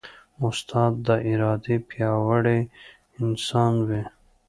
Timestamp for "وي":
3.87-4.01